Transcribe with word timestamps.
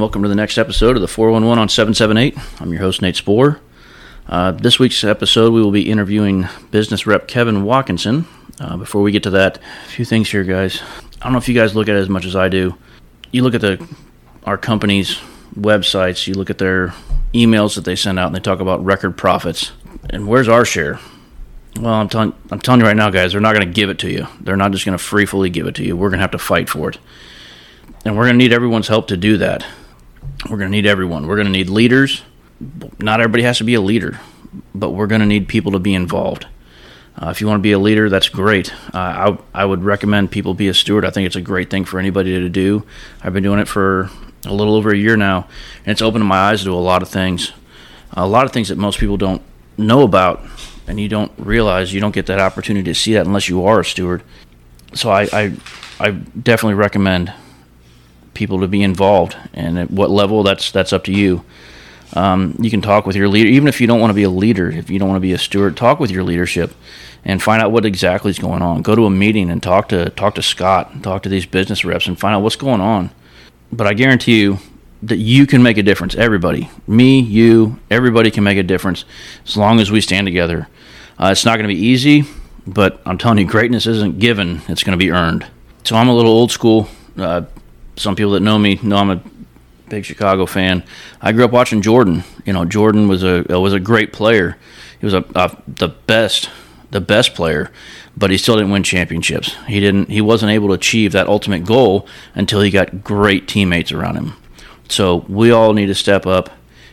welcome 0.00 0.22
to 0.22 0.28
the 0.30 0.34
next 0.34 0.56
episode 0.56 0.96
of 0.96 1.02
the 1.02 1.08
411 1.08 1.60
on 1.60 1.68
778. 1.68 2.34
I'm 2.58 2.72
your 2.72 2.80
host, 2.80 3.02
Nate 3.02 3.16
Spohr. 3.16 3.60
Uh, 4.26 4.52
this 4.52 4.78
week's 4.78 5.04
episode, 5.04 5.52
we 5.52 5.60
will 5.60 5.70
be 5.70 5.90
interviewing 5.90 6.48
business 6.70 7.06
rep 7.06 7.28
Kevin 7.28 7.64
Watkinson. 7.64 8.26
Uh, 8.58 8.78
before 8.78 9.02
we 9.02 9.12
get 9.12 9.22
to 9.24 9.30
that, 9.30 9.58
a 9.58 9.88
few 9.88 10.06
things 10.06 10.30
here, 10.30 10.42
guys. 10.42 10.80
I 11.20 11.24
don't 11.24 11.32
know 11.32 11.38
if 11.38 11.48
you 11.48 11.54
guys 11.54 11.74
look 11.74 11.86
at 11.88 11.96
it 11.96 11.98
as 11.98 12.08
much 12.08 12.24
as 12.24 12.34
I 12.34 12.48
do. 12.48 12.78
You 13.30 13.42
look 13.42 13.54
at 13.54 13.60
the 13.60 13.86
our 14.44 14.56
company's 14.56 15.20
websites, 15.54 16.26
you 16.26 16.32
look 16.32 16.48
at 16.48 16.56
their 16.56 16.94
emails 17.34 17.74
that 17.74 17.84
they 17.84 17.94
send 17.94 18.18
out, 18.18 18.28
and 18.28 18.34
they 18.34 18.40
talk 18.40 18.60
about 18.60 18.82
record 18.82 19.18
profits. 19.18 19.72
And 20.08 20.26
where's 20.26 20.48
our 20.48 20.64
share? 20.64 20.98
Well, 21.78 21.92
I'm 21.92 22.08
telling 22.08 22.32
I'm 22.50 22.60
telling 22.60 22.80
you 22.80 22.86
right 22.86 22.96
now, 22.96 23.10
guys, 23.10 23.32
they're 23.32 23.40
not 23.42 23.54
going 23.54 23.68
to 23.68 23.74
give 23.74 23.90
it 23.90 23.98
to 23.98 24.10
you. 24.10 24.26
They're 24.40 24.56
not 24.56 24.72
just 24.72 24.86
going 24.86 24.96
to 24.96 25.04
free 25.04 25.26
fully 25.26 25.50
give 25.50 25.66
it 25.66 25.74
to 25.74 25.84
you. 25.84 25.94
We're 25.94 26.08
going 26.08 26.20
to 26.20 26.24
have 26.24 26.30
to 26.30 26.38
fight 26.38 26.70
for 26.70 26.88
it, 26.88 26.98
and 28.06 28.16
we're 28.16 28.24
going 28.24 28.38
to 28.38 28.42
need 28.42 28.54
everyone's 28.54 28.88
help 28.88 29.06
to 29.08 29.16
do 29.18 29.36
that. 29.36 29.66
We're 30.48 30.56
going 30.56 30.70
to 30.70 30.76
need 30.76 30.86
everyone. 30.86 31.26
We're 31.26 31.36
going 31.36 31.46
to 31.46 31.52
need 31.52 31.68
leaders. 31.68 32.22
Not 32.98 33.20
everybody 33.20 33.42
has 33.42 33.58
to 33.58 33.64
be 33.64 33.74
a 33.74 33.80
leader, 33.80 34.20
but 34.74 34.90
we're 34.90 35.06
going 35.06 35.20
to 35.20 35.26
need 35.26 35.48
people 35.48 35.72
to 35.72 35.78
be 35.78 35.94
involved. 35.94 36.46
Uh, 37.20 37.28
if 37.28 37.40
you 37.40 37.46
want 37.46 37.58
to 37.58 37.62
be 37.62 37.72
a 37.72 37.78
leader, 37.78 38.08
that's 38.08 38.28
great. 38.28 38.72
Uh, 38.94 39.36
I, 39.54 39.62
I 39.62 39.64
would 39.64 39.84
recommend 39.84 40.30
people 40.30 40.54
be 40.54 40.68
a 40.68 40.74
steward. 40.74 41.04
I 41.04 41.10
think 41.10 41.26
it's 41.26 41.36
a 41.36 41.42
great 41.42 41.68
thing 41.68 41.84
for 41.84 41.98
anybody 41.98 42.32
to 42.40 42.48
do. 42.48 42.84
I've 43.22 43.34
been 43.34 43.42
doing 43.42 43.60
it 43.60 43.68
for 43.68 44.10
a 44.46 44.54
little 44.54 44.74
over 44.74 44.90
a 44.90 44.96
year 44.96 45.16
now, 45.16 45.46
and 45.84 45.88
it's 45.92 46.00
opened 46.00 46.24
my 46.24 46.36
eyes 46.36 46.64
to 46.64 46.72
a 46.72 46.74
lot 46.74 47.02
of 47.02 47.08
things. 47.08 47.52
A 48.12 48.26
lot 48.26 48.46
of 48.46 48.52
things 48.52 48.68
that 48.68 48.78
most 48.78 48.98
people 48.98 49.18
don't 49.18 49.42
know 49.76 50.02
about, 50.02 50.42
and 50.86 50.98
you 50.98 51.08
don't 51.08 51.30
realize 51.36 51.92
you 51.92 52.00
don't 52.00 52.14
get 52.14 52.26
that 52.26 52.40
opportunity 52.40 52.84
to 52.84 52.94
see 52.94 53.12
that 53.14 53.26
unless 53.26 53.48
you 53.48 53.64
are 53.66 53.80
a 53.80 53.84
steward. 53.84 54.22
So 54.94 55.10
I, 55.10 55.28
I, 55.32 55.52
I 56.00 56.10
definitely 56.10 56.74
recommend 56.74 57.32
people 58.34 58.60
to 58.60 58.68
be 58.68 58.82
involved, 58.82 59.36
and 59.52 59.78
at 59.78 59.90
what 59.90 60.10
level 60.10 60.42
that's 60.42 60.70
that's 60.70 60.92
up 60.92 61.04
to 61.04 61.12
you. 61.12 61.44
Um, 62.14 62.56
you 62.58 62.70
can 62.70 62.82
talk 62.82 63.06
with 63.06 63.14
your 63.14 63.28
leader, 63.28 63.48
even 63.48 63.68
if 63.68 63.80
you 63.80 63.86
don't 63.86 64.00
want 64.00 64.10
to 64.10 64.14
be 64.14 64.24
a 64.24 64.30
leader, 64.30 64.68
if 64.68 64.90
you 64.90 64.98
don't 64.98 65.08
want 65.08 65.18
to 65.18 65.26
be 65.26 65.32
a 65.32 65.38
steward, 65.38 65.76
talk 65.76 66.00
with 66.00 66.10
your 66.10 66.24
leadership 66.24 66.74
and 67.24 67.42
find 67.42 67.62
out 67.62 67.70
what 67.70 67.84
exactly 67.84 68.30
is 68.30 68.38
going 68.38 68.62
on. 68.62 68.82
Go 68.82 68.94
to 68.94 69.06
a 69.06 69.10
meeting 69.10 69.50
and 69.50 69.62
talk 69.62 69.88
to 69.90 70.10
talk 70.10 70.34
to 70.36 70.42
Scott, 70.42 71.02
talk 71.02 71.22
to 71.22 71.28
these 71.28 71.46
business 71.46 71.84
reps, 71.84 72.06
and 72.06 72.18
find 72.18 72.34
out 72.34 72.42
what's 72.42 72.56
going 72.56 72.80
on. 72.80 73.10
But 73.72 73.86
I 73.86 73.94
guarantee 73.94 74.40
you 74.40 74.58
that 75.02 75.18
you 75.18 75.46
can 75.46 75.62
make 75.62 75.78
a 75.78 75.82
difference. 75.82 76.14
Everybody, 76.14 76.70
me, 76.86 77.20
you, 77.20 77.78
everybody 77.90 78.30
can 78.30 78.44
make 78.44 78.58
a 78.58 78.62
difference 78.62 79.04
as 79.46 79.56
long 79.56 79.80
as 79.80 79.90
we 79.90 80.00
stand 80.00 80.26
together. 80.26 80.68
Uh, 81.18 81.28
it's 81.32 81.44
not 81.44 81.56
going 81.56 81.68
to 81.68 81.74
be 81.74 81.80
easy, 81.80 82.24
but 82.66 83.00
I'm 83.06 83.18
telling 83.18 83.38
you, 83.38 83.46
greatness 83.46 83.86
isn't 83.86 84.18
given; 84.18 84.62
it's 84.68 84.82
going 84.82 84.98
to 84.98 85.02
be 85.02 85.10
earned. 85.10 85.46
So 85.84 85.96
I'm 85.96 86.08
a 86.08 86.14
little 86.14 86.32
old 86.32 86.50
school. 86.50 86.88
Uh, 87.16 87.42
some 88.00 88.16
people 88.16 88.32
that 88.32 88.40
know 88.40 88.58
me 88.58 88.80
know 88.82 88.96
I'm 88.96 89.10
a 89.10 89.22
big 89.88 90.04
Chicago 90.04 90.46
fan. 90.46 90.82
I 91.20 91.32
grew 91.32 91.44
up 91.44 91.50
watching 91.50 91.82
Jordan. 91.82 92.24
You 92.44 92.52
know, 92.52 92.64
Jordan 92.64 93.08
was 93.08 93.22
a 93.22 93.54
uh, 93.54 93.60
was 93.60 93.74
a 93.74 93.80
great 93.80 94.12
player. 94.12 94.56
He 94.98 95.06
was 95.06 95.14
a, 95.14 95.24
a 95.34 95.56
the 95.68 95.88
best 95.88 96.50
the 96.90 97.00
best 97.00 97.34
player, 97.34 97.70
but 98.16 98.30
he 98.30 98.38
still 98.38 98.56
didn't 98.56 98.70
win 98.70 98.82
championships. 98.82 99.54
He 99.66 99.80
didn't 99.80 100.08
he 100.08 100.20
wasn't 100.20 100.52
able 100.52 100.68
to 100.68 100.74
achieve 100.74 101.12
that 101.12 101.28
ultimate 101.28 101.64
goal 101.64 102.06
until 102.34 102.60
he 102.60 102.70
got 102.70 103.04
great 103.04 103.46
teammates 103.46 103.92
around 103.92 104.16
him. 104.16 104.34
So 104.88 105.24
we 105.28 105.50
all 105.52 105.72
need 105.72 105.86
to 105.86 105.94
step 105.94 106.26
up 106.26 106.50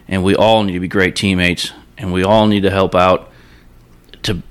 and 0.07 0.23
we 0.23 0.35
all 0.35 0.63
need 0.63 0.73
to 0.73 0.79
be 0.79 0.87
great 0.87 1.15
teammates 1.15 1.71
and 1.97 2.13
we 2.13 2.23
all 2.23 2.47
need 2.47 2.61
to 2.61 2.69
help 2.69 2.93
out 2.93 3.31
to 4.23 4.41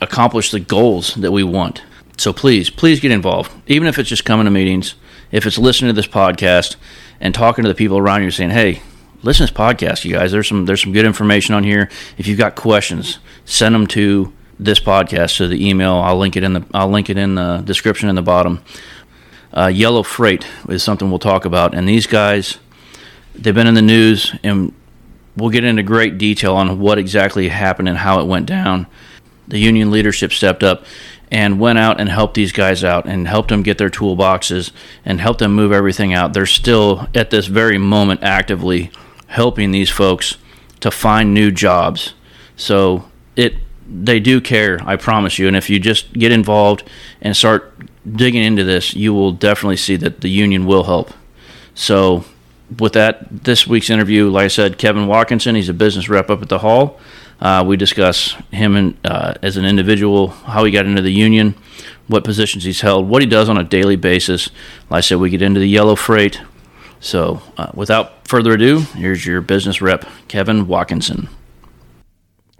accomplish 0.00 0.50
the 0.50 0.60
goals 0.60 1.14
that 1.16 1.32
we 1.32 1.42
want. 1.42 1.82
So 2.16 2.32
please, 2.32 2.70
please 2.70 3.00
get 3.00 3.10
involved. 3.10 3.50
Even 3.66 3.88
if 3.88 3.98
it's 3.98 4.08
just 4.08 4.24
coming 4.24 4.44
to 4.44 4.50
meetings, 4.50 4.94
if 5.34 5.46
it's 5.46 5.58
listening 5.58 5.88
to 5.88 5.92
this 5.92 6.06
podcast, 6.06 6.76
and 7.20 7.34
talking 7.34 7.64
to 7.64 7.68
the 7.68 7.74
people 7.74 7.98
around 7.98 8.22
you, 8.22 8.30
saying, 8.30 8.50
"Hey, 8.50 8.80
listen 9.24 9.44
to 9.44 9.52
this 9.52 9.58
podcast, 9.58 10.04
you 10.04 10.12
guys. 10.12 10.30
There's 10.30 10.46
some 10.46 10.64
there's 10.64 10.80
some 10.80 10.92
good 10.92 11.04
information 11.04 11.56
on 11.56 11.64
here. 11.64 11.90
If 12.16 12.28
you've 12.28 12.38
got 12.38 12.54
questions, 12.54 13.18
send 13.44 13.74
them 13.74 13.88
to 13.88 14.32
this 14.60 14.78
podcast 14.78 15.38
to 15.38 15.48
the 15.48 15.68
email. 15.68 15.94
I'll 15.94 16.18
link 16.18 16.36
it 16.36 16.44
in 16.44 16.52
the 16.52 16.64
I'll 16.72 16.88
link 16.88 17.10
it 17.10 17.18
in 17.18 17.34
the 17.34 17.62
description 17.64 18.08
in 18.08 18.14
the 18.14 18.22
bottom. 18.22 18.62
Uh, 19.52 19.66
yellow 19.66 20.04
freight 20.04 20.46
is 20.68 20.84
something 20.84 21.10
we'll 21.10 21.18
talk 21.18 21.44
about, 21.44 21.74
and 21.74 21.88
these 21.88 22.06
guys, 22.06 22.58
they've 23.34 23.54
been 23.54 23.66
in 23.66 23.74
the 23.74 23.82
news, 23.82 24.32
and 24.44 24.72
we'll 25.36 25.50
get 25.50 25.64
into 25.64 25.82
great 25.82 26.16
detail 26.16 26.54
on 26.54 26.78
what 26.78 26.96
exactly 26.96 27.48
happened 27.48 27.88
and 27.88 27.98
how 27.98 28.20
it 28.20 28.26
went 28.26 28.46
down. 28.46 28.86
The 29.48 29.58
union 29.58 29.90
leadership 29.90 30.32
stepped 30.32 30.62
up 30.62 30.84
and 31.30 31.58
went 31.58 31.78
out 31.78 32.00
and 32.00 32.08
helped 32.08 32.34
these 32.34 32.52
guys 32.52 32.84
out 32.84 33.06
and 33.06 33.26
helped 33.26 33.48
them 33.48 33.62
get 33.62 33.78
their 33.78 33.90
toolboxes 33.90 34.72
and 35.04 35.20
helped 35.20 35.40
them 35.40 35.52
move 35.52 35.72
everything 35.72 36.12
out. 36.12 36.32
They're 36.32 36.46
still 36.46 37.08
at 37.14 37.30
this 37.30 37.46
very 37.46 37.78
moment 37.78 38.22
actively 38.22 38.90
helping 39.28 39.70
these 39.70 39.90
folks 39.90 40.36
to 40.80 40.90
find 40.90 41.34
new 41.34 41.50
jobs. 41.50 42.14
So 42.56 43.10
it 43.36 43.54
they 43.86 44.20
do 44.20 44.40
care, 44.40 44.78
I 44.84 44.96
promise 44.96 45.38
you. 45.38 45.46
And 45.46 45.56
if 45.56 45.68
you 45.68 45.78
just 45.78 46.12
get 46.14 46.32
involved 46.32 46.84
and 47.20 47.36
start 47.36 47.74
digging 48.10 48.42
into 48.42 48.64
this, 48.64 48.94
you 48.94 49.12
will 49.12 49.32
definitely 49.32 49.76
see 49.76 49.96
that 49.96 50.20
the 50.20 50.30
union 50.30 50.66
will 50.66 50.84
help. 50.84 51.12
So 51.74 52.24
with 52.78 52.94
that, 52.94 53.44
this 53.44 53.66
week's 53.66 53.90
interview, 53.90 54.30
like 54.30 54.44
I 54.44 54.48
said, 54.48 54.78
Kevin 54.78 55.06
Watkinson, 55.06 55.54
he's 55.54 55.68
a 55.68 55.74
business 55.74 56.08
rep 56.08 56.30
up 56.30 56.42
at 56.42 56.48
the 56.48 56.60
hall. 56.60 56.98
Uh, 57.44 57.62
we 57.62 57.76
discuss 57.76 58.34
him 58.52 58.74
and, 58.74 58.96
uh, 59.04 59.34
as 59.42 59.58
an 59.58 59.66
individual, 59.66 60.28
how 60.28 60.64
he 60.64 60.70
got 60.70 60.86
into 60.86 61.02
the 61.02 61.12
union, 61.12 61.54
what 62.06 62.24
positions 62.24 62.64
he's 62.64 62.80
held, 62.80 63.06
what 63.06 63.20
he 63.20 63.28
does 63.28 63.50
on 63.50 63.58
a 63.58 63.62
daily 63.62 63.96
basis. 63.96 64.48
Like 64.88 64.98
I 64.98 65.00
said, 65.02 65.18
we 65.18 65.28
get 65.28 65.42
into 65.42 65.60
the 65.60 65.68
yellow 65.68 65.94
freight. 65.94 66.40
So, 67.00 67.42
uh, 67.58 67.70
without 67.74 68.26
further 68.26 68.52
ado, 68.52 68.80
here's 68.96 69.26
your 69.26 69.42
business 69.42 69.82
rep, 69.82 70.06
Kevin 70.26 70.66
Watkinson. 70.66 71.28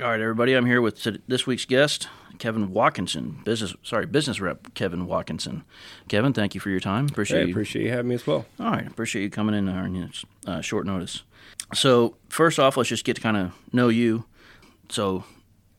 All 0.02 0.10
right, 0.10 0.20
everybody, 0.20 0.52
I'm 0.52 0.66
here 0.66 0.82
with 0.82 1.02
this 1.26 1.46
week's 1.46 1.64
guest, 1.64 2.08
Kevin 2.38 2.70
Watkinson, 2.70 3.40
business 3.42 3.74
sorry, 3.82 4.04
business 4.04 4.38
rep 4.38 4.74
Kevin 4.74 5.06
Watkinson. 5.06 5.64
Kevin, 6.08 6.34
thank 6.34 6.54
you 6.54 6.60
for 6.60 6.68
your 6.68 6.80
time. 6.80 7.06
Appreciate 7.06 7.38
hey, 7.38 7.46
you. 7.46 7.52
appreciate 7.52 7.86
you 7.86 7.90
having 7.90 8.08
me 8.08 8.16
as 8.16 8.26
well. 8.26 8.44
All 8.60 8.72
right, 8.72 8.86
appreciate 8.86 9.22
you 9.22 9.30
coming 9.30 9.54
in 9.54 9.66
on 9.66 10.12
uh, 10.46 10.60
short 10.60 10.84
notice. 10.84 11.22
So, 11.72 12.16
first 12.28 12.58
off, 12.58 12.76
let's 12.76 12.90
just 12.90 13.06
get 13.06 13.16
to 13.16 13.22
kind 13.22 13.38
of 13.38 13.52
know 13.72 13.88
you 13.88 14.26
so 14.88 15.24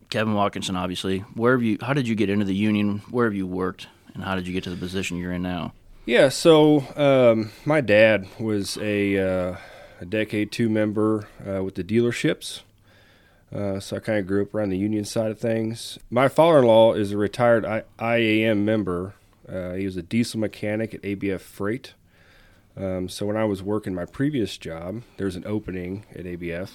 Kevin 0.10 0.34
Watkinson, 0.34 0.76
obviously, 0.76 1.20
where 1.34 1.54
have 1.54 1.64
you? 1.64 1.78
How 1.82 1.94
did 1.94 2.08
you 2.08 2.16
get 2.16 2.30
into 2.30 2.46
the 2.46 2.56
union? 2.56 3.00
Where 3.10 3.26
have 3.26 3.36
you 3.36 3.48
worked, 3.48 3.88
and 4.14 4.24
how 4.24 4.36
did 4.36 4.48
you 4.48 4.54
get 4.54 4.64
to 4.66 4.70
the 4.70 4.76
position 4.78 5.18
you're 5.18 5.34
in 5.34 5.42
now? 5.42 5.74
Yeah, 6.06 6.30
so 6.30 6.84
um, 6.96 7.52
my 7.66 7.82
dad 7.82 8.28
was 8.40 8.78
a, 8.78 9.18
uh, 9.18 9.58
a 10.00 10.06
decade 10.06 10.52
two 10.52 10.70
member 10.70 11.28
uh, 11.48 11.64
with 11.64 11.76
the 11.76 11.84
dealerships. 11.84 12.62
Uh, 13.54 13.80
so 13.80 13.98
I 13.98 14.00
kind 14.00 14.20
of 14.20 14.28
grew 14.28 14.44
up 14.44 14.54
around 14.54 14.70
the 14.70 14.78
union 14.78 15.06
side 15.06 15.32
of 15.32 15.40
things. 15.40 15.98
My 16.12 16.28
father-in-law 16.28 16.94
is 16.94 17.12
a 17.12 17.18
retired 17.18 17.66
I- 17.66 17.84
IAM 18.00 18.66
member. 18.66 19.16
Uh, 19.48 19.74
he 19.74 19.86
was 19.86 19.98
a 19.98 20.02
diesel 20.04 20.40
mechanic 20.40 20.94
at 20.94 21.02
ABF 21.02 21.42
Freight. 21.42 21.94
Um, 22.78 23.08
so 23.08 23.26
when 23.26 23.38
I 23.38 23.46
was 23.46 23.64
working 23.64 23.96
my 23.96 24.06
previous 24.06 24.58
job, 24.58 25.04
there 25.18 25.26
was 25.26 25.36
an 25.36 25.46
opening 25.48 26.06
at 26.14 26.26
ABF 26.26 26.70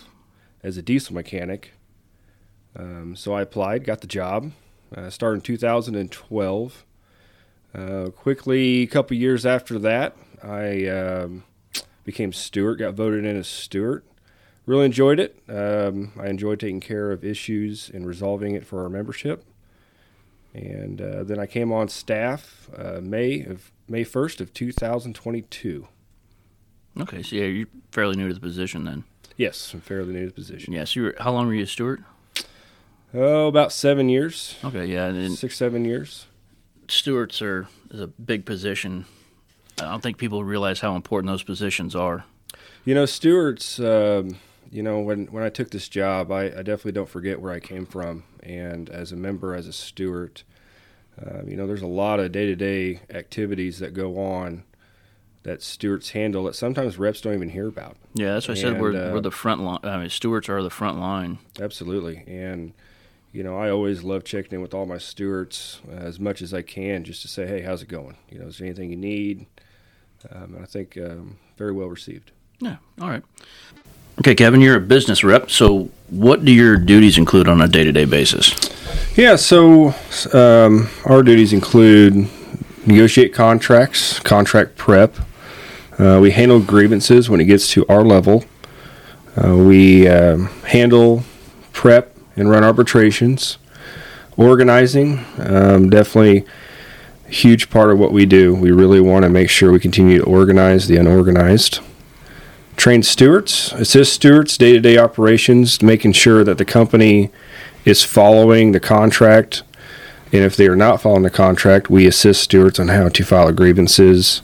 as 0.62 0.76
a 0.76 0.82
diesel 0.82 1.14
mechanic. 1.14 1.72
Um, 2.76 3.16
so 3.16 3.32
I 3.32 3.42
applied, 3.42 3.84
got 3.84 4.00
the 4.00 4.06
job. 4.06 4.52
Uh, 4.94 5.10
started 5.10 5.36
in 5.36 5.40
2012. 5.42 6.84
Uh, 7.72 8.06
quickly, 8.10 8.82
a 8.82 8.86
couple 8.86 9.16
years 9.16 9.46
after 9.46 9.78
that, 9.78 10.16
I 10.42 10.86
um, 10.86 11.44
became 12.04 12.32
steward, 12.32 12.78
got 12.78 12.94
voted 12.94 13.24
in 13.24 13.36
as 13.36 13.46
steward. 13.46 14.02
Really 14.66 14.86
enjoyed 14.86 15.20
it. 15.20 15.40
Um, 15.48 16.12
I 16.18 16.26
enjoyed 16.28 16.60
taking 16.60 16.80
care 16.80 17.12
of 17.12 17.24
issues 17.24 17.90
and 17.92 18.06
resolving 18.06 18.54
it 18.54 18.66
for 18.66 18.82
our 18.82 18.88
membership. 18.88 19.44
And 20.52 21.00
uh, 21.00 21.22
then 21.22 21.38
I 21.38 21.46
came 21.46 21.72
on 21.72 21.88
staff 21.88 22.68
uh, 22.76 23.00
May 23.00 23.42
of 23.42 23.70
May 23.88 24.04
1st 24.04 24.40
of 24.40 24.52
2022. 24.52 25.86
Okay, 27.00 27.22
so 27.22 27.36
yeah, 27.36 27.44
you're 27.44 27.68
fairly 27.92 28.16
new 28.16 28.28
to 28.28 28.34
the 28.34 28.40
position 28.40 28.84
then. 28.84 29.04
Yes, 29.36 29.72
I'm 29.72 29.80
fairly 29.80 30.12
new 30.12 30.20
to 30.20 30.26
the 30.26 30.32
position. 30.32 30.72
Yes, 30.72 30.94
yeah, 30.96 31.10
so 31.12 31.22
how 31.22 31.32
long 31.32 31.46
were 31.46 31.54
you 31.54 31.62
a 31.62 31.66
steward? 31.66 32.04
Oh, 33.12 33.48
about 33.48 33.72
seven 33.72 34.08
years. 34.08 34.56
Okay, 34.64 34.86
yeah, 34.86 35.06
and 35.06 35.36
six, 35.36 35.56
seven 35.56 35.84
years. 35.84 36.26
Stewards 36.88 37.42
are 37.42 37.68
is 37.90 38.00
a 38.00 38.06
big 38.06 38.44
position. 38.44 39.06
I 39.78 39.84
don't 39.84 40.02
think 40.02 40.18
people 40.18 40.44
realize 40.44 40.80
how 40.80 40.94
important 40.94 41.30
those 41.30 41.42
positions 41.42 41.96
are. 41.96 42.24
You 42.84 42.94
know, 42.94 43.06
stewards. 43.06 43.80
Um, 43.80 44.38
you 44.70 44.82
know, 44.82 45.00
when 45.00 45.26
when 45.26 45.42
I 45.42 45.48
took 45.48 45.70
this 45.70 45.88
job, 45.88 46.30
I, 46.30 46.44
I, 46.44 46.62
definitely 46.62 46.92
don't 46.92 47.08
forget 47.08 47.40
where 47.40 47.52
I 47.52 47.58
came 47.58 47.86
from, 47.86 48.22
and 48.42 48.88
as 48.88 49.10
a 49.10 49.16
member, 49.16 49.54
as 49.54 49.66
a 49.66 49.72
steward, 49.72 50.42
uh, 51.20 51.42
you 51.44 51.56
know, 51.56 51.66
there's 51.66 51.82
a 51.82 51.88
lot 51.88 52.20
of 52.20 52.30
day 52.30 52.46
to 52.46 52.54
day 52.54 53.00
activities 53.10 53.80
that 53.80 53.94
go 53.94 54.18
on 54.18 54.62
that 55.42 55.62
stewards 55.62 56.10
handle 56.10 56.44
that 56.44 56.54
sometimes 56.54 56.98
reps 56.98 57.20
don't 57.20 57.34
even 57.34 57.48
hear 57.48 57.66
about. 57.66 57.96
Yeah, 58.14 58.34
that's 58.34 58.46
what 58.46 58.58
and, 58.58 58.66
I 58.66 58.70
said. 58.72 58.80
We're, 58.80 58.90
uh, 58.90 59.12
we're 59.12 59.20
the 59.20 59.30
front 59.30 59.62
line. 59.62 59.80
I 59.82 59.98
mean, 59.98 60.10
stewards 60.10 60.48
are 60.48 60.62
the 60.62 60.70
front 60.70 61.00
line. 61.00 61.38
Absolutely, 61.60 62.22
and 62.28 62.72
you 63.32 63.42
know, 63.42 63.56
I 63.56 63.70
always 63.70 64.02
love 64.02 64.24
checking 64.24 64.54
in 64.54 64.60
with 64.60 64.74
all 64.74 64.86
my 64.86 64.98
stewards 64.98 65.80
uh, 65.88 65.94
as 65.94 66.18
much 66.18 66.42
as 66.42 66.52
I 66.52 66.62
can 66.62 67.04
just 67.04 67.22
to 67.22 67.28
say, 67.28 67.46
hey, 67.46 67.62
how's 67.62 67.82
it 67.82 67.88
going? 67.88 68.16
You 68.28 68.40
know, 68.40 68.46
is 68.46 68.58
there 68.58 68.66
anything 68.66 68.90
you 68.90 68.96
need? 68.96 69.46
um, 70.30 70.58
I 70.60 70.66
think 70.66 70.96
um, 70.96 71.38
very 71.56 71.72
well 71.72 71.88
received. 71.88 72.32
Yeah. 72.60 72.76
All 73.00 73.08
right. 73.08 73.22
Okay, 74.20 74.34
Kevin, 74.34 74.60
you're 74.60 74.76
a 74.76 74.80
business 74.80 75.24
rep. 75.24 75.50
So, 75.50 75.90
what 76.10 76.44
do 76.44 76.52
your 76.52 76.76
duties 76.76 77.16
include 77.16 77.48
on 77.48 77.60
a 77.60 77.68
day 77.68 77.84
to 77.84 77.92
day 77.92 78.04
basis? 78.04 78.54
Yeah, 79.16 79.36
so 79.36 79.94
um, 80.34 80.88
our 81.06 81.22
duties 81.22 81.52
include 81.52 82.28
negotiate 82.86 83.32
contracts, 83.32 84.20
contract 84.20 84.76
prep. 84.76 85.14
Uh, 85.98 86.18
we 86.20 86.30
handle 86.30 86.60
grievances 86.60 87.30
when 87.30 87.40
it 87.40 87.44
gets 87.46 87.68
to 87.68 87.86
our 87.88 88.04
level. 88.04 88.44
Uh, 89.42 89.56
we 89.56 90.06
um, 90.08 90.46
handle 90.66 91.22
prep 91.72 92.09
and 92.36 92.50
run 92.50 92.64
arbitrations. 92.64 93.58
Organizing, 94.36 95.24
um, 95.38 95.90
definitely 95.90 96.46
a 97.28 97.30
huge 97.30 97.68
part 97.70 97.90
of 97.90 97.98
what 97.98 98.12
we 98.12 98.26
do. 98.26 98.54
We 98.54 98.70
really 98.70 99.00
want 99.00 99.24
to 99.24 99.28
make 99.28 99.50
sure 99.50 99.72
we 99.72 99.80
continue 99.80 100.18
to 100.18 100.24
organize 100.24 100.86
the 100.86 100.96
unorganized. 100.96 101.80
Train 102.76 103.02
stewards, 103.02 103.72
assist 103.74 104.14
stewards 104.14 104.56
day 104.56 104.72
to 104.72 104.80
day 104.80 104.96
operations, 104.96 105.82
making 105.82 106.12
sure 106.12 106.42
that 106.44 106.56
the 106.56 106.64
company 106.64 107.30
is 107.84 108.02
following 108.04 108.72
the 108.72 108.80
contract. 108.80 109.62
And 110.32 110.42
if 110.42 110.56
they 110.56 110.68
are 110.68 110.76
not 110.76 111.02
following 111.02 111.22
the 111.22 111.30
contract, 111.30 111.90
we 111.90 112.06
assist 112.06 112.42
stewards 112.42 112.78
on 112.78 112.88
how 112.88 113.08
to 113.08 113.24
file 113.24 113.52
grievances 113.52 114.42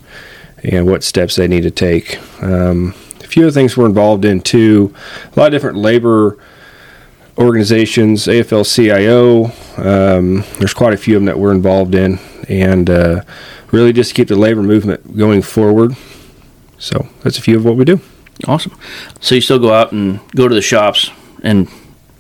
and 0.63 0.87
what 0.87 1.05
steps 1.05 1.37
they 1.37 1.49
need 1.49 1.63
to 1.63 1.71
take. 1.71 2.19
Um, 2.43 2.95
a 3.21 3.27
few 3.27 3.45
other 3.45 3.53
things 3.53 3.77
we're 3.77 3.87
involved 3.87 4.25
in 4.25 4.41
too. 4.41 4.95
A 5.35 5.39
lot 5.39 5.47
of 5.47 5.53
different 5.53 5.79
labor 5.79 6.39
organizations, 7.39 8.27
AFL 8.27 8.65
CIO. 8.65 9.47
Um, 9.77 10.45
there's 10.59 10.75
quite 10.75 10.95
a 10.95 10.97
few 10.97 11.17
of 11.17 11.23
them 11.23 11.27
that 11.27 11.39
we're 11.39 11.53
involved 11.53 11.95
in, 11.95 12.19
and 12.49 12.89
uh, 12.89 13.23
really 13.73 13.93
just 13.93 14.11
to 14.11 14.15
keep 14.15 14.29
the 14.29 14.37
labor 14.37 14.63
movement 14.63 15.17
going 15.17 15.43
forward. 15.43 15.97
So 16.79 17.09
that's 17.23 17.39
a 17.39 17.43
few 17.43 17.57
of 17.57 17.65
what 17.65 17.77
we 17.77 17.85
do. 17.85 18.01
Awesome. 18.47 18.77
So 19.21 19.35
you 19.35 19.41
still 19.41 19.59
go 19.59 19.73
out 19.73 19.93
and 19.93 20.21
go 20.35 20.49
to 20.49 20.55
the 20.55 20.63
shops 20.63 21.11
and 21.43 21.69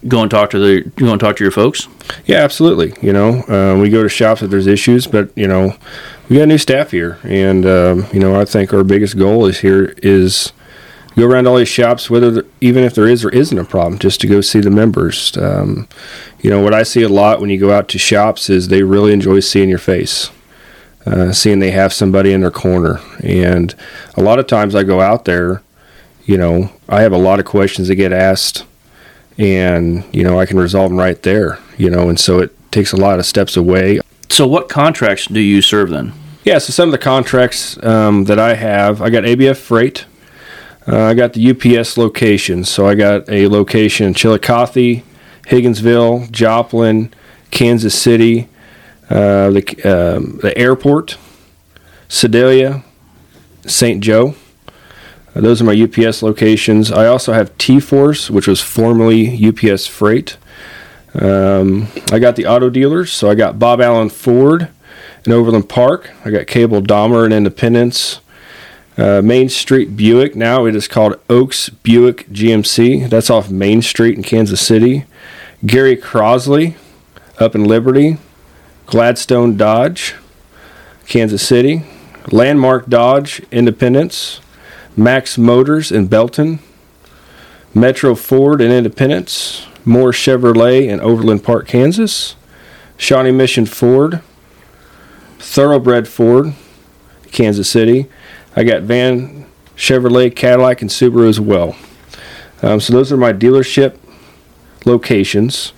go 0.08 0.22
and 0.22 0.30
talk 0.30 0.50
to 0.50 0.58
the 0.58 0.82
go 0.96 1.10
and 1.10 1.20
talk 1.20 1.36
to 1.36 1.44
your 1.44 1.50
folks. 1.50 1.88
Yeah, 2.24 2.38
absolutely. 2.38 2.94
You 3.02 3.12
know, 3.12 3.42
uh, 3.48 3.78
we 3.80 3.90
go 3.90 4.02
to 4.02 4.08
shops 4.08 4.42
if 4.42 4.50
there's 4.50 4.66
issues, 4.66 5.06
but 5.06 5.30
you 5.36 5.46
know, 5.46 5.76
we 6.28 6.36
got 6.36 6.48
new 6.48 6.58
staff 6.58 6.90
here, 6.90 7.18
and 7.22 7.66
um, 7.66 8.06
you 8.12 8.20
know, 8.20 8.40
I 8.40 8.44
think 8.44 8.72
our 8.72 8.84
biggest 8.84 9.18
goal 9.18 9.46
is 9.46 9.58
here 9.58 9.94
is 9.98 10.52
go 11.16 11.26
around 11.26 11.46
all 11.46 11.56
these 11.56 11.68
shops, 11.68 12.10
whether 12.10 12.30
there, 12.30 12.44
even 12.60 12.84
if 12.84 12.94
there 12.94 13.08
is 13.08 13.24
or 13.24 13.30
isn't 13.30 13.58
a 13.58 13.64
problem, 13.64 13.98
just 13.98 14.20
to 14.20 14.26
go 14.26 14.40
see 14.40 14.60
the 14.60 14.70
members. 14.70 15.36
Um, 15.36 15.88
you 16.40 16.50
know, 16.50 16.62
what 16.62 16.74
I 16.74 16.82
see 16.82 17.02
a 17.02 17.08
lot 17.08 17.40
when 17.40 17.50
you 17.50 17.58
go 17.58 17.72
out 17.72 17.88
to 17.88 17.98
shops 17.98 18.50
is 18.50 18.68
they 18.68 18.82
really 18.82 19.12
enjoy 19.12 19.40
seeing 19.40 19.68
your 19.68 19.78
face. 19.78 20.30
Uh, 21.04 21.32
seeing 21.32 21.60
they 21.60 21.70
have 21.70 21.92
somebody 21.92 22.32
in 22.32 22.40
their 22.40 22.50
corner, 22.50 23.00
and 23.22 23.76
a 24.16 24.22
lot 24.22 24.40
of 24.40 24.48
times 24.48 24.74
I 24.74 24.82
go 24.82 25.00
out 25.00 25.24
there, 25.24 25.62
you 26.24 26.36
know, 26.36 26.72
I 26.88 27.02
have 27.02 27.12
a 27.12 27.18
lot 27.18 27.38
of 27.38 27.44
questions 27.44 27.86
that 27.86 27.94
get 27.94 28.12
asked 28.12 28.64
and 29.38 30.04
you 30.12 30.22
know 30.22 30.38
I 30.38 30.46
can 30.46 30.58
resolve 30.58 30.90
them 30.90 30.98
right 30.98 31.20
there. 31.22 31.58
You 31.76 31.90
know, 31.90 32.08
and 32.08 32.18
so 32.18 32.40
it 32.40 32.52
takes 32.70 32.92
a 32.92 32.96
lot 32.96 33.18
of 33.18 33.26
steps 33.26 33.56
away. 33.56 34.00
So, 34.28 34.46
what 34.46 34.68
contracts 34.68 35.26
do 35.26 35.40
you 35.40 35.62
serve 35.62 35.90
then? 35.90 36.12
Yeah, 36.44 36.58
so 36.58 36.72
some 36.72 36.88
of 36.88 36.92
the 36.92 36.98
contracts 36.98 37.82
um, 37.84 38.24
that 38.24 38.38
I 38.38 38.54
have, 38.54 39.02
I 39.02 39.10
got 39.10 39.24
ABF 39.24 39.56
Freight. 39.56 40.06
Uh, 40.88 41.02
I 41.02 41.14
got 41.14 41.32
the 41.32 41.50
UPS 41.50 41.96
locations. 41.96 42.68
So 42.68 42.86
I 42.86 42.94
got 42.94 43.28
a 43.28 43.48
location 43.48 44.06
in 44.06 44.14
Chillicothe, 44.14 45.02
Higginsville, 45.48 46.30
Joplin, 46.30 47.12
Kansas 47.50 48.00
City, 48.00 48.48
uh, 49.10 49.50
the 49.50 49.62
um, 49.84 50.38
the 50.42 50.56
airport, 50.56 51.16
Sedalia, 52.08 52.84
St. 53.66 54.02
Joe. 54.02 54.34
Uh, 55.34 55.40
those 55.40 55.60
are 55.60 55.64
my 55.64 55.74
UPS 55.80 56.22
locations. 56.22 56.90
I 56.92 57.06
also 57.06 57.32
have 57.32 57.56
T 57.58 57.80
Force, 57.80 58.30
which 58.30 58.46
was 58.46 58.60
formerly 58.60 59.44
UPS 59.44 59.86
Freight. 59.86 60.36
Um, 61.14 61.88
I 62.12 62.18
got 62.18 62.36
the 62.36 62.46
auto 62.46 62.70
dealers, 62.70 63.10
so 63.10 63.30
I 63.30 63.34
got 63.34 63.58
Bob 63.58 63.80
Allen 63.80 64.10
Ford 64.10 64.68
in 65.24 65.32
Overland 65.32 65.68
Park. 65.68 66.10
I 66.24 66.30
got 66.30 66.46
Cable 66.46 66.82
Dahmer 66.82 67.24
in 67.24 67.32
Independence. 67.32 68.20
Uh, 68.96 69.20
Main 69.22 69.48
Street 69.48 69.96
Buick, 69.96 70.34
now 70.34 70.64
it 70.64 70.74
is 70.74 70.88
called 70.88 71.20
Oaks 71.28 71.68
Buick 71.68 72.28
GMC. 72.30 73.10
That's 73.10 73.28
off 73.28 73.50
Main 73.50 73.82
Street 73.82 74.16
in 74.16 74.22
Kansas 74.22 74.60
City. 74.60 75.04
Gary 75.64 75.96
Crossley 75.96 76.76
up 77.38 77.54
in 77.54 77.64
Liberty. 77.64 78.16
Gladstone 78.86 79.56
Dodge, 79.56 80.14
Kansas 81.06 81.46
City. 81.46 81.82
Landmark 82.30 82.86
Dodge, 82.88 83.40
Independence. 83.50 84.40
Max 84.96 85.36
Motors 85.36 85.92
in 85.92 86.06
Belton, 86.06 86.58
Metro 87.74 88.14
Ford 88.14 88.62
in 88.62 88.72
Independence, 88.72 89.66
Moore 89.84 90.10
Chevrolet 90.10 90.88
in 90.88 91.00
Overland 91.00 91.44
Park, 91.44 91.68
Kansas, 91.68 92.34
Shawnee 92.96 93.30
Mission 93.30 93.66
Ford, 93.66 94.22
Thoroughbred 95.38 96.08
Ford, 96.08 96.54
Kansas 97.30 97.68
City. 97.68 98.06
I 98.56 98.64
got 98.64 98.82
Van 98.82 99.46
Chevrolet, 99.76 100.34
Cadillac, 100.34 100.80
and 100.80 100.90
Subaru 100.90 101.28
as 101.28 101.38
well. 101.38 101.76
Um, 102.62 102.80
so 102.80 102.92
those 102.92 103.12
are 103.12 103.16
my 103.18 103.32
dealership 103.32 103.98
locations. 104.86 105.72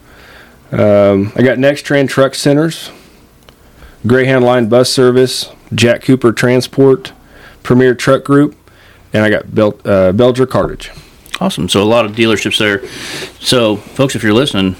Um, 0.71 1.33
I 1.35 1.43
got 1.43 1.59
Nextran 1.59 2.09
Truck 2.09 2.35
Centers, 2.35 2.91
Greyhound 4.07 4.45
Line 4.45 4.69
Bus 4.69 4.93
Service, 4.93 5.51
Jack 5.75 6.03
Cooper 6.03 6.33
Transport, 6.33 7.13
Premier 7.63 7.95
Truck 7.95 8.23
Group, 8.23 8.55
and 9.13 9.25
I 9.25 9.31
got 9.31 9.55
Bel- 9.55 9.81
uh, 9.85 10.13
Belger 10.13 10.49
Cartage. 10.49 10.93
Awesome. 11.41 11.69
So 11.69 11.83
a 11.83 11.85
lot 11.85 12.05
of 12.05 12.13
dealerships 12.13 12.59
there. 12.59 12.87
So, 13.41 13.77
folks, 13.77 14.15
if 14.15 14.23
you're 14.23 14.33
listening, 14.33 14.77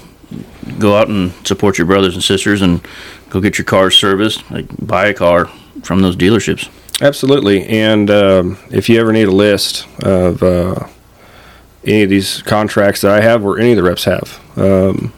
go 0.77 0.95
out 0.95 1.07
and 1.07 1.33
support 1.45 1.77
your 1.77 1.87
brothers 1.87 2.13
and 2.13 2.23
sisters 2.23 2.61
and 2.61 2.85
go 3.29 3.41
get 3.41 3.57
your 3.57 3.65
car 3.65 3.91
serviced. 3.91 4.49
Like 4.51 4.65
buy 4.85 5.07
a 5.07 5.13
car 5.13 5.47
from 5.83 6.01
those 6.01 6.15
dealerships. 6.15 6.69
Absolutely. 7.01 7.65
And 7.67 8.09
um, 8.09 8.57
if 8.71 8.89
you 8.89 8.99
ever 8.99 9.13
need 9.13 9.27
a 9.27 9.31
list 9.31 9.87
of 10.03 10.43
uh, 10.43 10.87
any 11.85 12.03
of 12.03 12.09
these 12.09 12.41
contracts 12.41 13.01
that 13.01 13.11
I 13.11 13.21
have 13.21 13.45
or 13.45 13.57
any 13.57 13.71
of 13.71 13.77
the 13.77 13.83
reps 13.83 14.03
have, 14.03 14.39
um, 14.57 15.13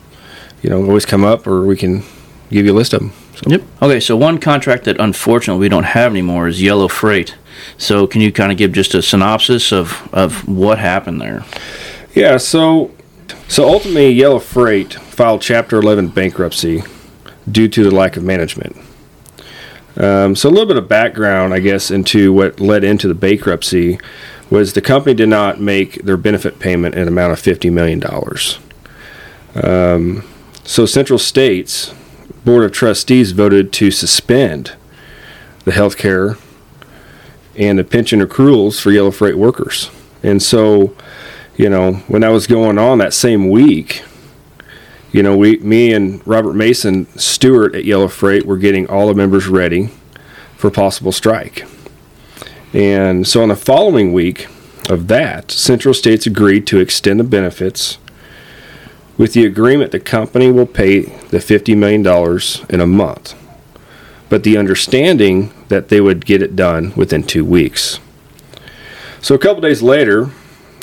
you 0.62 0.70
know, 0.70 0.84
always 0.84 1.06
come 1.06 1.24
up 1.24 1.48
or 1.48 1.66
we 1.66 1.76
can 1.76 2.04
give 2.50 2.66
you 2.66 2.74
a 2.74 2.76
list 2.76 2.94
of 2.94 3.00
them. 3.00 3.14
So. 3.36 3.50
Yep. 3.50 3.64
Okay. 3.82 4.00
So 4.00 4.16
one 4.16 4.38
contract 4.38 4.84
that 4.84 5.00
unfortunately 5.00 5.62
we 5.62 5.70
don't 5.70 5.86
have 5.86 6.12
anymore 6.12 6.48
is 6.48 6.62
Yellow 6.62 6.88
Freight. 6.88 7.36
So, 7.78 8.08
can 8.08 8.22
you 8.22 8.32
kind 8.32 8.52
of 8.52 8.58
give 8.58 8.72
just 8.72 8.96
a 8.96 9.04
synopsis 9.04 9.72
of, 9.72 10.10
of 10.14 10.48
what 10.48 10.80
happened 10.80 11.22
there? 11.22 11.46
Yeah, 12.16 12.38
so 12.38 12.92
so 13.52 13.68
ultimately, 13.68 14.10
Yellow 14.12 14.40
Freight 14.40 14.94
filed 14.94 15.42
Chapter 15.42 15.78
11 15.78 16.08
bankruptcy 16.10 16.84
due 17.52 17.68
to 17.68 17.84
the 17.84 17.92
lack 17.92 18.16
of 18.16 18.24
management. 18.24 18.78
Um, 19.98 20.36
so, 20.36 20.50
a 20.50 20.52
little 20.52 20.68
bit 20.68 20.78
of 20.78 20.88
background, 20.88 21.54
I 21.54 21.60
guess, 21.60 21.92
into 21.92 22.32
what 22.32 22.60
led 22.60 22.84
into 22.84 23.08
the 23.08 23.14
bankruptcy 23.14 24.00
was 24.50 24.74
the 24.74 24.82
company 24.82 25.14
did 25.14 25.30
not 25.30 25.60
make 25.60 26.04
their 26.04 26.18
benefit 26.18 26.60
payment 26.60 26.96
in 26.96 27.02
an 27.02 27.08
amount 27.08 27.34
of 27.34 27.40
$50 27.40 27.72
million. 27.72 28.02
Um, 29.56 30.28
so, 30.64 30.86
Central 30.86 31.20
States 31.20 31.94
Board 32.46 32.64
of 32.64 32.72
Trustees 32.72 33.34
voted 33.34 33.72
to 33.74 33.92
suspend 33.92 34.74
the 35.66 35.72
health 35.72 35.98
care 35.98 36.38
and 37.56 37.78
the 37.78 37.84
pension 37.84 38.22
accruals 38.22 38.80
for 38.80 38.92
Yellow 38.92 39.12
Freight 39.12 39.38
workers. 39.38 39.92
And 40.24 40.42
so, 40.42 40.96
you 41.58 41.70
know, 41.70 41.94
when 42.08 42.22
that 42.22 42.30
was 42.30 42.48
going 42.48 42.78
on 42.78 42.98
that 43.00 43.14
same 43.14 43.50
week, 43.50 44.04
you 45.12 45.24
know, 45.24 45.36
we, 45.38 45.58
me 45.58 45.94
and 45.94 46.26
Robert 46.26 46.54
Mason 46.54 47.08
Stewart 47.18 47.76
at 47.76 47.86
Yellow 47.86 48.08
Freight 48.08 48.46
were 48.46 48.58
getting 48.58 48.88
all 48.88 49.08
the 49.08 49.14
members 49.14 49.48
ready 49.48 49.90
for 50.56 50.72
possible 50.72 51.12
strike. 51.12 51.66
And 52.74 53.28
so 53.28 53.44
on 53.44 53.50
the 53.50 53.56
following 53.56 54.14
week 54.14 54.48
of 54.90 55.08
that, 55.08 55.52
Central 55.52 55.94
States 55.94 56.26
agreed 56.26 56.66
to 56.68 56.80
extend 56.80 57.20
the 57.20 57.26
benefits 57.26 57.98
with 59.18 59.34
the 59.34 59.46
agreement 59.46 59.92
the 59.92 60.00
company 60.00 60.52
will 60.52 60.66
pay 60.66 61.02
the 61.02 61.38
$50 61.38 61.78
million 61.78 62.06
in 62.70 62.82
a 62.82 62.88
month 62.88 63.36
but 64.32 64.46
the 64.46 64.56
understanding 64.56 65.52
that 65.68 65.90
they 65.90 66.00
would 66.00 66.26
get 66.26 66.42
it 66.42 66.56
done 66.56 66.94
within 66.96 67.22
two 67.22 67.44
weeks. 67.44 68.00
So 69.22 69.36
a 69.36 69.38
couple 69.38 69.60
days 69.60 69.82
later, 69.82 70.30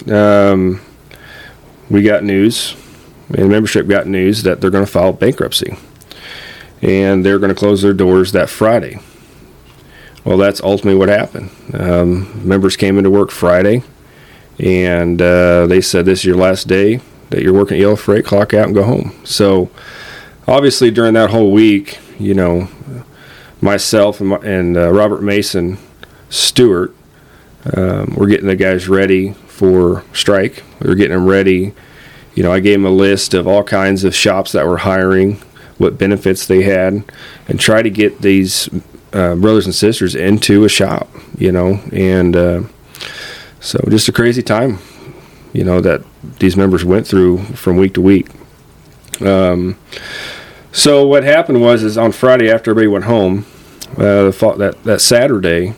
um, 0.07 0.83
we 1.89 2.03
got 2.03 2.23
news, 2.23 2.77
and 3.35 3.49
membership 3.49 3.87
got 3.87 4.07
news 4.07 4.43
that 4.43 4.61
they're 4.61 4.71
going 4.71 4.85
to 4.85 4.91
file 4.91 5.13
bankruptcy, 5.13 5.77
and 6.83 7.25
they're 7.25 7.39
going 7.39 7.55
to 7.55 7.59
close 7.59 7.83
their 7.83 7.93
doors 7.93 8.33
that 8.33 8.49
Friday. 8.49 8.99
Well, 10.25 10.39
that's 10.39 10.61
ultimately 10.63 10.99
what 10.99 11.09
happened. 11.09 11.51
Um, 11.73 12.47
members 12.47 12.77
came 12.77 12.99
into 12.99 13.11
work 13.11 13.31
Friday, 13.31 13.83
and 14.59 15.21
uh, 15.21 15.67
they 15.67 15.81
said, 15.81 16.05
"This 16.05 16.21
is 16.21 16.25
your 16.25 16.37
last 16.37 16.69
day 16.69 17.01
that 17.31 17.43
you're 17.43 17.55
working 17.55 17.77
at 17.77 17.81
Yellow 17.81 17.97
Freight. 17.97 18.25
Clock 18.25 18.55
out 18.55 18.67
and 18.67 18.75
go 18.75 18.85
home." 18.85 19.19
So, 19.25 19.71
obviously, 20.47 20.91
during 20.91 21.15
that 21.15 21.31
whole 21.31 21.53
week, 21.53 21.99
you 22.19 22.35
know, 22.35 22.69
myself 23.61 24.21
and, 24.21 24.31
my, 24.31 24.37
and 24.37 24.77
uh, 24.77 24.93
Robert 24.93 25.23
Mason 25.23 25.79
Stewart. 26.29 26.95
Um, 27.75 28.15
we're 28.17 28.29
getting 28.29 28.47
the 28.47 28.57
guys 28.57 28.89
ready 28.89 29.33
for 29.33 30.05
strike. 30.13 30.63
We 30.81 30.91
are 30.91 30.95
getting 30.95 31.17
them 31.17 31.27
ready. 31.27 31.75
You 32.39 32.45
know, 32.45 32.53
I 32.53 32.61
gave 32.61 32.75
them 32.75 32.85
a 32.85 32.91
list 32.91 33.35
of 33.35 33.49
all 33.49 33.65
kinds 33.65 34.05
of 34.05 34.15
shops 34.15 34.53
that 34.53 34.65
were 34.65 34.77
hiring, 34.77 35.39
what 35.77 35.99
benefits 35.99 36.47
they 36.47 36.63
had, 36.63 37.03
and 37.49 37.59
try 37.59 37.83
to 37.83 37.91
get 37.91 38.23
these 38.23 38.69
uh, 39.13 39.35
brothers 39.35 39.67
and 39.67 39.75
sisters 39.75 40.15
into 40.15 40.63
a 40.63 40.69
shop. 40.69 41.09
You 41.37 41.51
know, 41.51 41.81
and 41.93 42.37
uh, 42.37 42.63
so 43.59 43.81
just 43.89 44.09
a 44.09 44.13
crazy 44.13 44.45
time. 44.45 44.79
You 45.53 45.65
know 45.65 45.81
that 45.81 46.03
these 46.39 46.57
members 46.57 46.85
went 46.85 47.09
through 47.09 47.39
from 47.57 47.77
week 47.77 47.95
to 47.95 48.01
week. 48.01 48.29
Um, 49.21 49.77
so 50.71 51.05
what 51.09 51.25
happened 51.25 51.61
was, 51.61 51.83
is 51.83 51.99
on 51.99 52.13
Friday 52.13 52.49
after 52.49 52.71
everybody 52.71 52.87
went 52.87 53.07
home, 53.07 53.47
uh, 53.97 54.31
that 54.31 54.77
that 54.85 55.01
Saturday, 55.01 55.75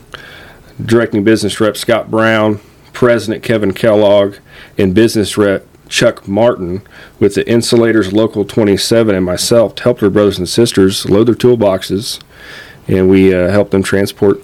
directing 0.78 1.24
business 1.24 1.58
rep 1.58 1.78
Scott 1.78 2.10
Brown, 2.10 2.60
President 2.92 3.42
Kevin 3.42 3.72
Kellogg, 3.72 4.36
and 4.76 4.94
business 4.94 5.38
rep 5.38 5.66
Chuck 5.90 6.26
Martin 6.26 6.82
with 7.18 7.34
the 7.34 7.46
Insulators 7.46 8.12
Local 8.12 8.44
27 8.44 9.14
and 9.14 9.26
myself 9.26 9.78
helped 9.78 10.02
our 10.02 10.08
brothers 10.08 10.38
and 10.38 10.48
sisters 10.48 11.10
load 11.10 11.24
their 11.24 11.34
toolboxes, 11.34 12.22
and 12.88 13.10
we 13.10 13.34
uh, 13.34 13.50
helped 13.50 13.72
them 13.72 13.82
transport 13.82 14.40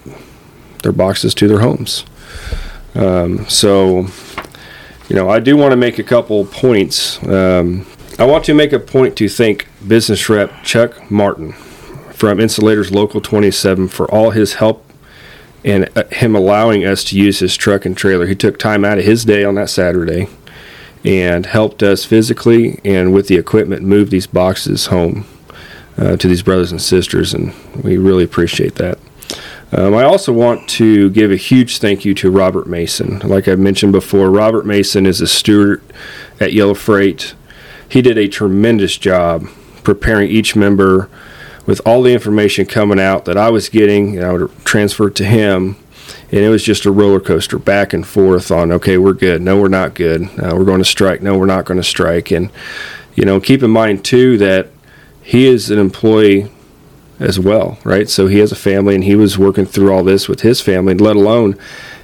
their 0.82 0.92
boxes 0.92 1.34
to 1.34 1.48
their 1.48 1.60
homes. 1.60 2.04
Um, 2.94 3.48
so, 3.48 4.08
you 5.08 5.14
know, 5.14 5.30
I 5.30 5.38
do 5.38 5.56
want 5.56 5.70
to 5.70 5.76
make 5.76 5.98
a 5.98 6.02
couple 6.02 6.44
points. 6.46 7.22
Um, 7.24 7.86
I 8.18 8.24
want 8.24 8.44
to 8.46 8.54
make 8.54 8.72
a 8.72 8.80
point 8.80 9.16
to 9.18 9.28
thank 9.28 9.68
business 9.86 10.28
rep 10.28 10.64
Chuck 10.64 11.10
Martin 11.10 11.52
from 12.12 12.40
Insulators 12.40 12.90
Local 12.90 13.20
27 13.20 13.88
for 13.88 14.10
all 14.10 14.30
his 14.30 14.54
help 14.54 14.84
and 15.64 15.88
uh, 15.96 16.04
him 16.10 16.34
allowing 16.34 16.84
us 16.84 17.04
to 17.04 17.18
use 17.18 17.38
his 17.38 17.56
truck 17.56 17.84
and 17.84 17.96
trailer. 17.96 18.26
He 18.26 18.34
took 18.34 18.58
time 18.58 18.84
out 18.84 18.98
of 18.98 19.04
his 19.04 19.24
day 19.24 19.44
on 19.44 19.54
that 19.56 19.70
Saturday 19.70 20.28
and 21.06 21.46
helped 21.46 21.82
us 21.82 22.04
physically 22.04 22.80
and 22.84 23.14
with 23.14 23.28
the 23.28 23.36
equipment 23.36 23.82
move 23.82 24.10
these 24.10 24.26
boxes 24.26 24.86
home 24.86 25.24
uh, 25.96 26.16
to 26.16 26.28
these 26.28 26.42
brothers 26.42 26.72
and 26.72 26.82
sisters, 26.82 27.32
and 27.32 27.54
we 27.82 27.96
really 27.96 28.24
appreciate 28.24 28.74
that. 28.74 28.98
Um, 29.72 29.94
I 29.94 30.04
also 30.04 30.32
want 30.32 30.68
to 30.70 31.10
give 31.10 31.30
a 31.30 31.36
huge 31.36 31.78
thank 31.78 32.04
you 32.04 32.14
to 32.14 32.30
Robert 32.30 32.66
Mason. 32.66 33.20
Like 33.20 33.48
I 33.48 33.54
mentioned 33.54 33.92
before, 33.92 34.30
Robert 34.30 34.66
Mason 34.66 35.06
is 35.06 35.20
a 35.20 35.26
steward 35.26 35.82
at 36.38 36.52
Yellow 36.52 36.74
Freight. 36.74 37.34
He 37.88 38.02
did 38.02 38.18
a 38.18 38.28
tremendous 38.28 38.96
job 38.96 39.46
preparing 39.82 40.30
each 40.30 40.54
member 40.56 41.08
with 41.66 41.80
all 41.86 42.02
the 42.02 42.12
information 42.12 42.66
coming 42.66 43.00
out 43.00 43.24
that 43.24 43.36
I 43.36 43.50
was 43.50 43.68
getting, 43.68 44.16
and 44.16 44.26
I 44.26 44.32
would 44.32 44.64
transfer 44.64 45.10
to 45.10 45.24
him, 45.24 45.76
and 46.30 46.40
it 46.40 46.48
was 46.48 46.62
just 46.62 46.84
a 46.84 46.90
roller 46.90 47.20
coaster 47.20 47.58
back 47.58 47.92
and 47.92 48.06
forth 48.06 48.50
on 48.50 48.72
okay, 48.72 48.98
we're 48.98 49.12
good, 49.12 49.42
no, 49.42 49.60
we're 49.60 49.68
not 49.68 49.94
good, 49.94 50.22
uh, 50.40 50.54
we're 50.56 50.64
going 50.64 50.78
to 50.78 50.84
strike, 50.84 51.22
no, 51.22 51.38
we're 51.38 51.46
not 51.46 51.64
going 51.64 51.78
to 51.78 51.84
strike, 51.84 52.30
and 52.30 52.50
you 53.14 53.24
know, 53.24 53.40
keep 53.40 53.62
in 53.62 53.70
mind 53.70 54.04
too 54.04 54.36
that 54.38 54.68
he 55.22 55.46
is 55.46 55.70
an 55.70 55.78
employee 55.78 56.50
as 57.18 57.40
well, 57.40 57.78
right? 57.82 58.08
So 58.08 58.26
he 58.26 58.38
has 58.38 58.52
a 58.52 58.56
family, 58.56 58.94
and 58.94 59.04
he 59.04 59.14
was 59.14 59.38
working 59.38 59.66
through 59.66 59.92
all 59.92 60.04
this 60.04 60.28
with 60.28 60.40
his 60.40 60.60
family, 60.60 60.94
let 60.94 61.16
alone 61.16 61.58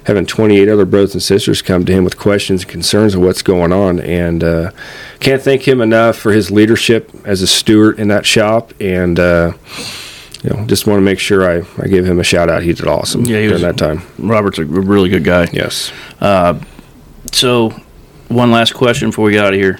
having 0.05 0.25
28 0.25 0.67
other 0.67 0.85
brothers 0.85 1.13
and 1.13 1.23
sisters 1.23 1.61
come 1.61 1.85
to 1.85 1.93
him 1.93 2.03
with 2.03 2.17
questions 2.17 2.63
and 2.63 2.71
concerns 2.71 3.15
of 3.15 3.21
what's 3.21 3.41
going 3.41 3.71
on. 3.71 3.99
And 3.99 4.43
uh, 4.43 4.71
can't 5.19 5.41
thank 5.41 5.67
him 5.67 5.79
enough 5.79 6.17
for 6.17 6.33
his 6.33 6.51
leadership 6.51 7.09
as 7.25 7.41
a 7.41 7.47
steward 7.47 7.99
in 7.99 8.09
that 8.09 8.25
shop. 8.25 8.73
And 8.81 9.19
uh, 9.19 9.53
you 10.43 10.49
know, 10.49 10.65
just 10.65 10.85
want 10.85 10.97
to 10.97 11.03
make 11.03 11.19
sure 11.19 11.49
I, 11.49 11.65
I 11.81 11.87
give 11.87 12.05
him 12.05 12.19
a 12.19 12.23
shout 12.23 12.49
out. 12.49 12.63
He 12.63 12.73
did 12.73 12.85
awesome 12.85 13.21
yeah, 13.21 13.37
he 13.37 13.47
during 13.47 13.53
was, 13.53 13.61
that 13.61 13.77
time. 13.77 14.01
Robert's 14.19 14.59
a 14.59 14.65
really 14.65 15.09
good 15.09 15.23
guy. 15.23 15.47
Yes. 15.53 15.91
Uh, 16.19 16.59
so, 17.31 17.69
one 18.27 18.51
last 18.51 18.73
question 18.73 19.09
before 19.09 19.25
we 19.25 19.31
get 19.31 19.45
out 19.45 19.53
of 19.53 19.59
here. 19.59 19.79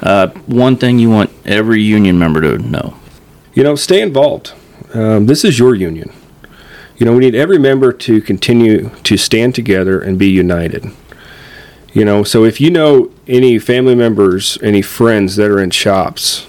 Uh, 0.00 0.28
one 0.46 0.76
thing 0.76 0.98
you 0.98 1.10
want 1.10 1.30
every 1.44 1.82
union 1.82 2.18
member 2.18 2.40
to 2.40 2.58
know. 2.58 2.96
You 3.54 3.64
know, 3.64 3.74
stay 3.74 4.00
involved. 4.00 4.52
Um, 4.92 5.26
this 5.26 5.44
is 5.44 5.58
your 5.58 5.74
union. 5.74 6.12
You 6.96 7.06
know, 7.06 7.12
we 7.12 7.20
need 7.20 7.34
every 7.34 7.58
member 7.58 7.92
to 7.92 8.20
continue 8.20 8.90
to 8.90 9.16
stand 9.16 9.54
together 9.54 10.00
and 10.00 10.16
be 10.16 10.30
united. 10.30 10.86
You 11.92 12.04
know, 12.04 12.22
so 12.22 12.44
if 12.44 12.60
you 12.60 12.70
know 12.70 13.10
any 13.26 13.58
family 13.58 13.94
members, 13.94 14.58
any 14.62 14.82
friends 14.82 15.34
that 15.36 15.50
are 15.50 15.60
in 15.60 15.70
shops 15.70 16.46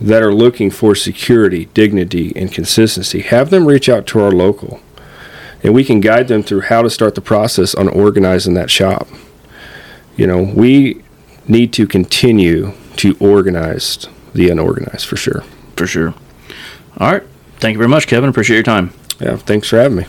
that 0.00 0.22
are 0.22 0.34
looking 0.34 0.70
for 0.70 0.94
security, 0.94 1.66
dignity, 1.74 2.32
and 2.36 2.52
consistency, 2.52 3.20
have 3.20 3.50
them 3.50 3.66
reach 3.66 3.88
out 3.88 4.06
to 4.08 4.20
our 4.20 4.30
local. 4.30 4.80
And 5.62 5.74
we 5.74 5.84
can 5.84 6.00
guide 6.00 6.28
them 6.28 6.42
through 6.42 6.62
how 6.62 6.82
to 6.82 6.90
start 6.90 7.14
the 7.14 7.20
process 7.20 7.74
on 7.74 7.88
organizing 7.88 8.54
that 8.54 8.70
shop. 8.70 9.08
You 10.16 10.26
know, 10.26 10.42
we 10.42 11.02
need 11.48 11.72
to 11.74 11.86
continue 11.86 12.72
to 12.96 13.16
organize 13.18 14.06
the 14.34 14.50
unorganized 14.50 15.06
for 15.06 15.16
sure. 15.16 15.42
For 15.76 15.86
sure. 15.86 16.14
All 16.98 17.12
right. 17.12 17.22
Thank 17.58 17.74
you 17.74 17.78
very 17.78 17.88
much, 17.88 18.06
Kevin. 18.06 18.30
Appreciate 18.30 18.56
your 18.56 18.62
time. 18.64 18.92
Yeah, 19.20 19.36
thanks 19.36 19.68
for 19.68 19.78
having 19.78 19.98
me. 19.98 20.06